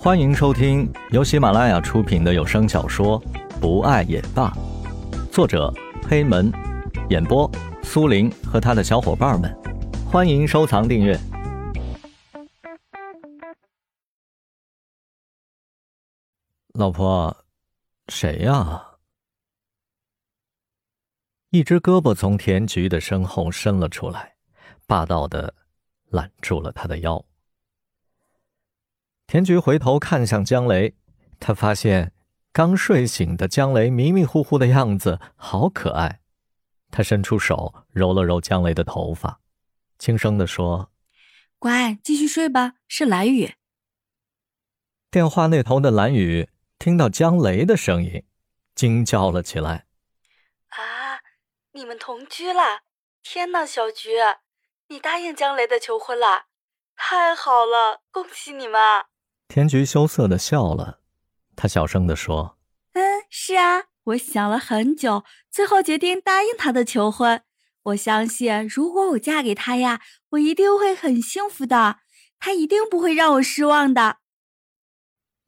[0.00, 3.20] 欢迎收听由喜马拉雅出品的有声小说
[3.60, 4.48] 《不爱也罢》，
[5.32, 5.74] 作者
[6.08, 6.52] 黑门，
[7.10, 7.50] 演播
[7.82, 9.52] 苏林和他的小伙伴们。
[10.06, 11.18] 欢迎收藏订阅。
[16.74, 17.36] 老婆，
[18.06, 18.80] 谁呀？
[21.50, 24.36] 一只胳膊从田菊的身后伸了出来，
[24.86, 25.52] 霸道的
[26.10, 27.22] 揽住了他的腰。
[29.28, 30.94] 田菊回头看向江雷，
[31.38, 32.14] 他发现
[32.50, 36.22] 刚睡醒的江雷迷迷糊糊的样子好可爱。
[36.90, 39.42] 他伸出手揉了揉江雷的头发，
[39.98, 40.90] 轻声地说
[41.60, 43.52] ：“乖，继续睡吧。”是蓝雨。
[45.10, 46.48] 电话那头的蓝雨
[46.78, 48.24] 听到江雷的声音，
[48.74, 49.84] 惊叫了起来
[50.72, 51.20] ：“啊，
[51.72, 52.80] 你们同居了！
[53.22, 54.12] 天哪，小菊，
[54.86, 56.46] 你答应江雷的求婚了？
[56.96, 58.80] 太好了，恭喜你们！”
[59.48, 61.00] 田菊羞涩的笑了，
[61.56, 62.58] 她小声的说
[62.92, 67.42] ：“嗯，是啊，我想了很久，最后决定答应他的求婚。
[67.84, 72.00] 我相信，如果我嫁给他呀，我一定会很幸福的，
[72.38, 74.18] 他一定不会让我失望的。”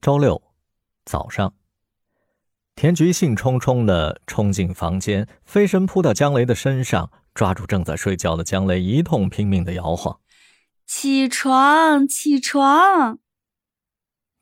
[0.00, 0.42] 周六
[1.04, 1.54] 早上，
[2.74, 10.20] 田菊兴冲冲的冲进房间，飞身扑到江雷的身上，抓住正在睡觉的江雷，一通拼命的摇晃
[10.88, 13.18] ：“起床，起床！”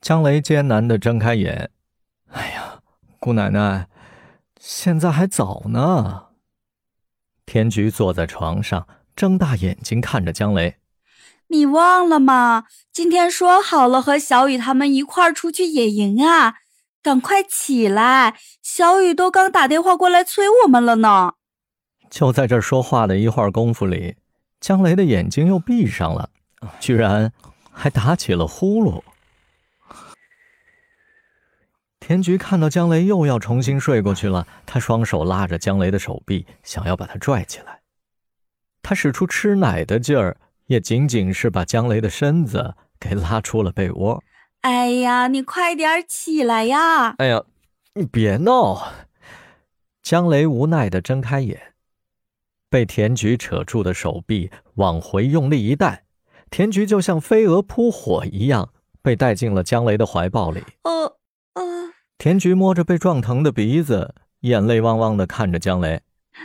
[0.00, 1.70] 江雷艰难的睁开眼，
[2.30, 2.80] 哎呀，
[3.18, 3.88] 姑奶奶，
[4.60, 6.26] 现在还早呢。
[7.44, 10.76] 田菊坐在床上，睁大眼睛看着江雷
[11.48, 12.66] ：“你忘了吗？
[12.92, 16.54] 今天说好了和小雨他们一块儿出去野营啊！
[17.02, 21.34] 赶快起来，小雨都刚打电话过来催我们了呢。”
[22.08, 24.16] 就在这说话的一会儿功夫里，
[24.60, 26.30] 江雷的眼睛又闭上了，
[26.78, 27.32] 居然
[27.72, 29.02] 还打起了呼噜。
[32.08, 37.82] 田菊看到江雷又要重新睡过去了，他双手拉着江雷的手臂，想要把他拽起来。
[38.82, 44.24] 他使出吃奶的劲儿，也仅仅是把江雷的身子给拉出了被窝。
[44.62, 47.10] 哎呀，你快点起来呀！
[47.18, 47.44] 哎呀，
[47.92, 48.90] 你别闹！
[50.02, 51.74] 江雷无奈的睁开眼，
[52.70, 56.04] 被田菊扯住的手臂往回用力一带，
[56.48, 58.70] 田菊就像飞蛾扑火一样
[59.02, 60.64] 被带进了江雷的怀抱里。
[60.84, 61.17] 呃。
[62.18, 66.02] 呃，田菊摸着被撞疼的鼻子，眼泪汪汪的看着江雷：“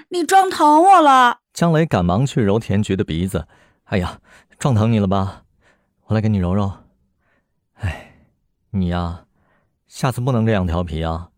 [0.10, 3.48] 你撞疼我了。”江雷赶忙去揉田菊的鼻子
[3.86, 4.22] ：“哎呀，
[4.60, 5.46] 撞疼你了吧？
[6.06, 6.72] 我来给你揉揉。
[7.74, 8.14] 哎，
[8.70, 9.26] 你呀，
[9.88, 11.32] 下次不能这样调皮啊。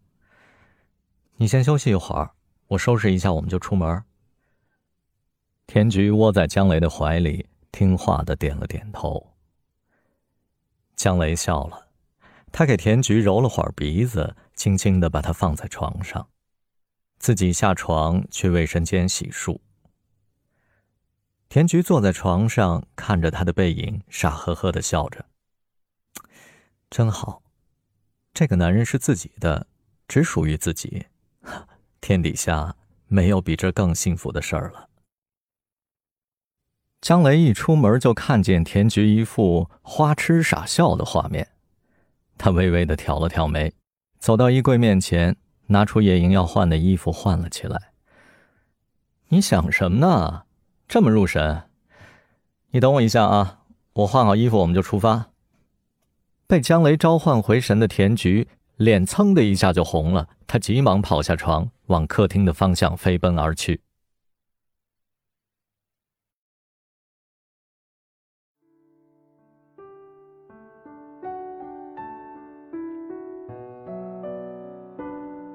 [1.37, 2.31] 你先休息一会儿，
[2.67, 4.03] 我收拾一下，我们就出门。”
[5.65, 9.31] 田菊窝在江雷的怀里，听话的点了点头。
[10.97, 11.84] 江雷笑了。
[12.57, 16.29] 他给田菊揉了会儿鼻子，轻轻的把她放在床上，
[17.19, 19.59] 自己下床去卫生间洗漱。
[21.49, 25.25] 田菊坐在床上，看着他的背影，傻呵呵的笑着。
[26.89, 27.43] 真好，
[28.33, 29.67] 这个男人是自己的，
[30.07, 31.07] 只属于自己，
[31.99, 32.77] 天底下
[33.09, 34.87] 没有比这更幸福的事儿了。
[37.01, 41.49] 江雷一出门就看见田菊一副花痴傻笑的画面。
[42.37, 43.73] 他微微的挑了挑眉，
[44.19, 45.35] 走到衣柜面前，
[45.67, 47.91] 拿出野营要换的衣服换了起来。
[49.29, 50.43] 你想什么呢？
[50.87, 51.63] 这么入神？
[52.71, 53.61] 你等我一下啊，
[53.93, 55.31] 我换好衣服我们就出发。
[56.45, 63.81] 被江雷召唤回神的田菊脸噌的一下就红了，他急忙跑下床，往客厅的方向飞奔而去。